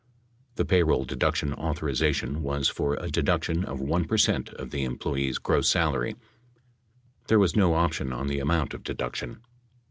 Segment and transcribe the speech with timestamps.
[0.55, 5.37] The payroll deduction authorization was for a deduction of 1 per cent of the employee's
[5.37, 6.15] gross salary;
[7.27, 9.41] there was no option on the amount, of deduction.